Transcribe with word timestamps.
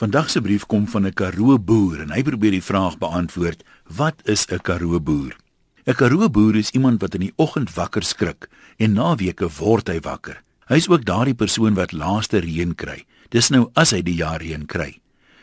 Vandag 0.00 0.30
se 0.30 0.40
brief 0.40 0.64
kom 0.66 0.88
van 0.88 1.06
'n 1.06 1.12
Karoo 1.12 1.58
boer 1.58 2.00
en 2.00 2.10
hy 2.10 2.22
probeer 2.22 2.50
die 2.50 2.64
vraag 2.64 2.98
beantwoord: 2.98 3.62
Wat 3.84 4.14
is 4.24 4.46
'n 4.48 4.60
Karoo 4.62 5.00
boer? 5.00 5.36
'n 5.86 5.94
Karoo 5.94 6.30
boer 6.30 6.56
is 6.56 6.70
iemand 6.70 7.00
wat 7.00 7.14
in 7.14 7.20
die 7.20 7.32
oggend 7.36 7.74
wakker 7.74 8.02
skrik 8.02 8.48
en 8.76 8.92
na 8.92 9.14
weke 9.14 9.48
word 9.58 9.88
hy 9.88 10.00
wakker. 10.00 10.42
Hy 10.66 10.76
is 10.76 10.88
ook 10.88 11.04
daardie 11.04 11.34
persoon 11.34 11.74
wat 11.74 11.92
laaste 11.92 12.38
reën 12.38 12.74
kry. 12.74 13.04
Dis 13.28 13.50
nou 13.50 13.70
as 13.74 13.90
hy 13.90 14.02
die 14.02 14.14
jaar 14.14 14.40
reën 14.40 14.66
kry. 14.66 15.00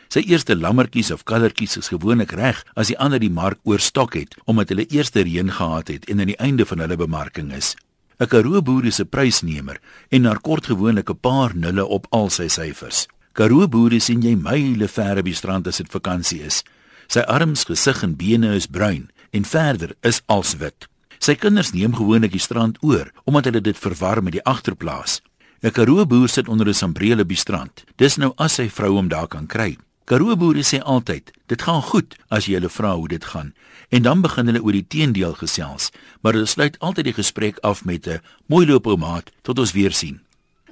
Sy 0.08 0.20
eerste 0.20 0.56
lammetjies 0.56 1.12
of 1.12 1.24
kallertjies 1.24 1.78
is 1.78 1.88
gewoonlik 1.88 2.32
reg 2.32 2.66
as 2.76 2.88
die 2.88 2.98
ander 2.98 3.20
die 3.20 3.30
mark 3.30 3.60
oorstok 3.64 4.14
het 4.14 4.36
omdat 4.46 4.70
hulle 4.70 4.88
eerste 4.90 5.22
reën 5.22 5.52
gehad 5.52 5.88
het 5.88 6.10
en 6.10 6.20
aan 6.20 6.34
die 6.34 6.42
einde 6.42 6.66
van 6.66 6.80
hulle 6.80 6.98
bemarking 6.98 7.54
is. 7.54 7.76
'n 8.20 8.26
Karoo 8.26 8.62
boer 8.62 8.86
is 8.86 9.00
'n 9.00 9.06
prysnemer 9.06 9.78
en 10.10 10.24
daar 10.24 10.42
kort 10.42 10.66
gewoonlik 10.66 11.10
'n 11.10 11.20
paar 11.22 11.56
nulle 11.56 11.86
op 11.86 12.08
al 12.10 12.30
sy 12.30 12.48
syfers. 12.48 13.08
Karoo 13.38 13.68
boere 13.70 14.00
sien 14.02 14.24
jy 14.26 14.32
myle 14.34 14.88
ver 14.90 15.20
op 15.22 15.28
die 15.30 15.36
strand 15.38 15.68
as 15.70 15.78
dit 15.78 15.92
vakansie 15.94 16.40
is. 16.42 16.64
Sy 17.06 17.22
arms, 17.30 17.68
gesig 17.70 18.00
en 18.02 18.16
bene 18.18 18.56
is 18.58 18.66
bruin 18.66 19.12
en 19.30 19.46
verder 19.46 19.94
is 20.02 20.24
als 20.26 20.56
wit. 20.58 20.88
Sy 21.22 21.36
kinders 21.38 21.70
neem 21.76 21.94
gewoonlik 21.94 22.34
die 22.34 22.42
strand 22.42 22.82
oor 22.82 23.12
omdat 23.30 23.52
hulle 23.52 23.62
dit 23.62 23.78
verwar 23.78 24.24
met 24.26 24.40
die 24.40 24.44
agterplaas. 24.44 25.22
'n 25.62 25.70
Karoo 25.70 26.06
boer 26.06 26.30
sit 26.30 26.50
onder 26.50 26.68
'n 26.68 26.74
sambreel 26.74 27.20
op 27.20 27.30
die 27.30 27.38
strand. 27.38 27.86
Dis 27.98 28.18
nou 28.18 28.34
as 28.38 28.54
sy 28.58 28.70
vrou 28.70 28.96
hom 28.98 29.08
daar 29.08 29.28
kan 29.28 29.46
kry. 29.46 29.78
Karoo 30.06 30.36
boere 30.36 30.64
sê 30.64 30.80
altyd, 30.82 31.32
dit 31.48 31.62
gaan 31.62 31.82
goed 31.82 32.16
as 32.30 32.46
jy 32.46 32.54
hulle 32.54 32.70
vra 32.70 32.96
hoe 32.96 33.08
dit 33.08 33.26
gaan. 33.26 33.54
En 33.90 34.02
dan 34.02 34.22
begin 34.22 34.46
hulle 34.46 34.64
oor 34.64 34.72
die 34.72 34.88
teendeel 34.88 35.34
gesels, 35.34 35.92
maar 36.22 36.34
hulle 36.34 36.46
sluit 36.46 36.80
altyd 36.80 37.06
die 37.06 37.14
gesprek 37.22 37.58
af 37.62 37.86
met 37.86 38.08
'n 38.08 38.22
mooi 38.48 38.66
loop 38.66 38.88
ou 38.88 38.98
maat 38.98 39.32
tot 39.42 39.60
ons 39.60 39.72
weer 39.72 39.92
sien. 39.92 40.27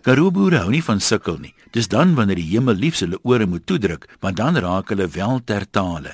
Karoo 0.06 0.30
boere 0.30 0.60
hou 0.62 0.70
nie 0.70 0.84
van 0.86 1.00
sukkel 1.02 1.40
nie. 1.42 1.56
Dis 1.74 1.88
dan 1.90 2.12
wanneer 2.14 2.38
die 2.38 2.52
hemel 2.52 2.78
liefs 2.78 3.02
hulle 3.02 3.18
ore 3.26 3.48
moet 3.50 3.64
toedruk, 3.66 4.04
want 4.22 4.38
dan 4.38 4.54
raak 4.62 4.92
hulle 4.94 5.08
wel 5.10 5.40
ter 5.50 5.64
tale. 5.66 6.12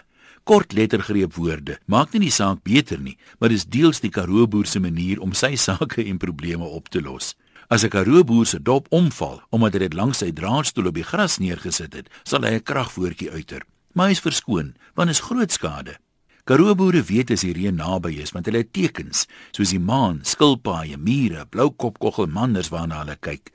Kort 0.48 0.72
lettergreep 0.72 1.35
woorde 1.35 1.76
maak 1.91 2.13
nie 2.13 2.21
die 2.24 2.32
saak 2.32 2.62
beter 2.63 3.02
nie, 3.04 3.18
maar 3.40 3.52
dis 3.52 3.65
deels 3.68 3.99
die 3.99 4.13
Karoo 4.15 4.48
boer 4.48 4.70
se 4.71 4.80
manier 4.80 5.20
om 5.20 5.35
sy 5.35 5.57
sake 5.68 6.05
en 6.05 6.21
probleme 6.24 6.63
op 6.63 6.88
te 6.88 7.02
los. 7.04 7.34
As 7.68 7.84
'n 7.84 7.91
Karoo 7.91 8.24
boer 8.24 8.48
se 8.48 8.63
dop 8.63 8.88
omval 8.96 9.41
omdat 9.52 9.74
hy 9.74 9.80
dit 9.80 9.93
langs 9.93 10.24
sy 10.24 10.32
draadstoel 10.32 10.87
op 10.87 10.96
die 10.96 11.10
gras 11.12 11.37
neergesit 11.43 11.93
het, 11.93 12.08
sal 12.24 12.48
hy 12.48 12.55
'n 12.55 12.63
kragvoortjie 12.63 13.32
uiter. 13.32 13.62
Maar 13.91 14.08
hy 14.08 14.12
is 14.12 14.24
verskoon, 14.24 14.76
want 14.96 15.10
is 15.10 15.20
groot 15.20 15.52
skade. 15.52 15.99
Karoo 16.46 16.76
boere 16.76 17.04
weet 17.04 17.32
as 17.32 17.43
die 17.43 17.54
reën 17.54 17.76
naby 17.76 18.21
is, 18.24 18.32
want 18.32 18.46
hulle 18.46 18.63
het 18.63 18.71
tekens, 18.74 19.27
soos 19.52 19.70
die 19.70 19.84
maan, 19.84 20.24
skilpaaie, 20.24 20.98
mure, 20.98 21.46
bloukopkogel, 21.46 22.27
manders 22.27 22.71
waarna 22.71 23.04
hulle 23.04 23.18
kyk. 23.20 23.52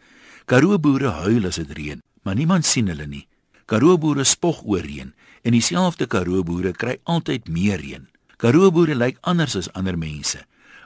Karoo 0.47 0.77
boere 0.79 1.11
huil 1.25 1.49
as 1.49 1.57
dit 1.59 1.71
reën, 1.75 2.01
maar 2.23 2.37
niemand 2.39 2.63
sien 2.63 2.87
hulle 2.87 3.07
nie. 3.11 3.25
Karoo 3.67 3.97
boere 3.99 4.23
spog 4.23 4.61
oor 4.63 4.85
reën 4.87 5.09
en 5.43 5.55
dieselfde 5.55 6.07
Karoo 6.07 6.45
boere 6.47 6.71
kry 6.71 7.01
altyd 7.03 7.49
meer 7.51 7.83
reën. 7.83 8.05
Karoo 8.39 8.71
boere 8.71 8.95
lyk 8.95 9.19
anders 9.27 9.57
as 9.59 9.67
ander 9.75 9.99
mense. 9.99 10.39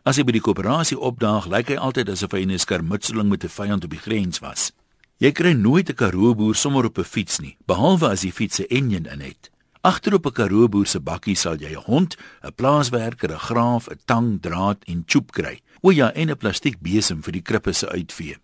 As 0.08 0.16
hy 0.16 0.24
by 0.24 0.32
die 0.38 0.40
koöperasie 0.40 0.96
opdaag, 0.96 1.50
lyk 1.52 1.74
hy 1.74 1.76
altyd 1.76 2.08
asof 2.08 2.32
hy 2.32 2.40
in 2.46 2.56
'n 2.56 2.64
skermutseling 2.64 3.28
met 3.28 3.44
'n 3.44 3.52
vyand 3.52 3.84
op 3.84 3.90
die 3.90 4.00
grens 4.00 4.40
was. 4.40 4.72
Jy 5.20 5.32
kry 5.32 5.52
nooit 5.52 5.90
'n 5.90 5.94
Karoo 5.94 6.34
boer 6.34 6.54
sommer 6.54 6.86
op 6.86 6.98
'n 6.98 7.04
fiets 7.04 7.38
nie, 7.40 7.58
behalwe 7.66 8.08
as 8.08 8.22
die 8.22 8.32
fiets 8.32 8.60
'n 8.60 8.72
enjin 8.72 9.06
in 9.12 9.20
het. 9.20 9.50
Agterop 9.84 10.24
'n 10.24 10.32
Karoo 10.32 10.68
boer 10.68 10.86
se 10.86 11.00
bakkie 11.00 11.36
sal 11.36 11.56
jy 11.56 11.76
'n 11.76 11.84
hond, 11.84 12.16
'n 12.42 12.54
plaaswerker, 12.56 13.32
'n 13.32 13.38
graaf, 13.38 13.90
'n 13.90 14.00
tang, 14.06 14.40
draad 14.40 14.84
en 14.86 15.04
tjoep 15.04 15.32
kry. 15.32 15.60
O 15.82 15.90
ja, 15.90 16.12
en 16.14 16.30
'n 16.30 16.36
plastiek 16.36 16.80
besem 16.80 17.22
vir 17.22 17.32
die 17.32 17.42
krippe 17.42 17.72
se 17.72 17.86
uitvee. 17.86 18.38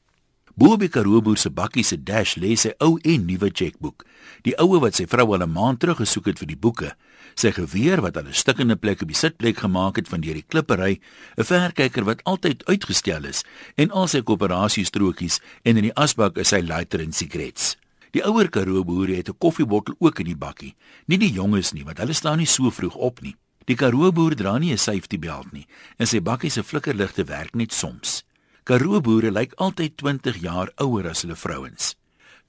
Bo 0.56 0.78
by 0.80 0.86
Karoo 0.88 1.18
boer 1.20 1.36
se 1.36 1.50
bakkie 1.52 1.82
se 1.84 1.98
dash 2.00 2.38
lê 2.40 2.54
sy 2.56 2.70
ou 2.80 2.94
en 3.04 3.26
nuwe 3.28 3.50
chequeboek. 3.52 4.06
Die 4.40 4.54
oue 4.56 4.78
wat 4.80 4.96
sy 4.96 5.04
vrou 5.04 5.34
al 5.34 5.44
'n 5.44 5.52
maand 5.52 5.80
terug 5.80 5.98
gesoek 6.00 6.32
het 6.32 6.38
vir 6.38 6.48
die 6.48 6.56
boeke. 6.56 6.96
Sy 7.36 7.52
geweer 7.52 8.00
wat 8.00 8.16
al 8.16 8.24
'n 8.24 8.32
stikkende 8.32 8.76
plek 8.76 9.02
op 9.02 9.08
die 9.08 9.20
sitplek 9.20 9.58
gemaak 9.58 9.96
het 9.96 10.08
van 10.08 10.22
deur 10.22 10.32
die 10.32 10.48
klippery, 10.48 10.98
'n 11.36 11.44
verkyker 11.44 12.04
wat 12.04 12.24
altyd 12.24 12.64
uitgestel 12.64 13.24
is 13.24 13.44
en 13.76 13.90
al 13.90 14.08
sy 14.08 14.22
koöperasiestrokies 14.22 15.40
en 15.62 15.76
in 15.76 15.82
die 15.82 15.94
asbak 15.94 16.38
is 16.38 16.48
sy 16.48 16.60
lighter 16.60 17.00
en 17.00 17.12
sigarette. 17.12 17.76
Die 18.12 18.24
ouer 18.24 18.48
Karoo 18.48 18.82
boere 18.82 19.14
het 19.14 19.28
'n 19.28 19.36
koffiebottel 19.38 19.94
ook 19.98 20.20
in 20.20 20.26
die 20.26 20.36
bakkie. 20.36 20.74
Nie 21.06 21.18
die 21.18 21.32
jonges 21.32 21.72
nie, 21.72 21.84
want 21.84 21.98
hulle 21.98 22.14
staan 22.14 22.38
nie 22.38 22.46
so 22.46 22.70
vroeg 22.70 22.94
op 22.94 23.20
nie. 23.20 23.36
Die 23.66 23.76
Karoo 23.76 24.10
boer 24.10 24.34
dra 24.34 24.58
nie 24.58 24.72
'n 24.72 24.78
safety 24.78 25.18
belt 25.18 25.52
nie 25.52 25.66
en 25.98 26.06
sy 26.06 26.20
bakkie 26.20 26.50
se 26.50 26.62
flikkerligte 26.62 27.24
werk 27.24 27.54
net 27.54 27.74
soms. 27.74 28.25
Karoo 28.66 28.98
boere 28.98 29.30
lyk 29.30 29.52
altyd 29.62 29.92
20 30.02 30.40
jaar 30.42 30.72
ouer 30.82 31.06
as 31.06 31.20
hulle 31.22 31.36
vrouens. 31.38 31.92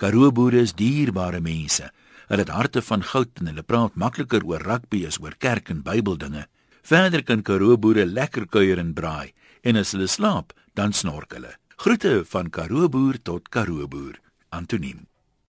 Karoo 0.01 0.31
boere 0.33 0.63
is 0.65 0.71
dierbare 0.73 1.37
mense. 1.45 1.91
Hulle 2.25 2.41
het 2.41 2.49
harte 2.49 2.81
van 2.81 3.03
goud 3.05 3.37
en 3.37 3.51
hulle 3.51 3.61
praat 3.61 3.93
makliker 3.93 4.41
oor 4.49 4.65
rugby 4.65 5.03
as 5.05 5.19
oor 5.21 5.35
kerk 5.37 5.69
en 5.69 5.83
Bybeldinge. 5.85 6.47
Verder 6.81 7.21
kan 7.21 7.43
Karoo 7.45 7.77
boere 7.77 8.07
lekker 8.09 8.47
kuier 8.49 8.81
en 8.81 8.95
braai 8.97 9.29
en 9.61 9.77
as 9.77 9.93
hulle 9.93 10.07
slaap, 10.09 10.55
dan 10.73 10.89
snork 10.93 11.37
hulle. 11.37 11.53
Groete 11.77 12.23
van 12.33 12.49
Karoo 12.49 12.89
boer 12.89 13.21
tot 13.21 13.53
Karoo 13.53 13.85
boer. 13.85 14.17
Antoniem 14.49 15.05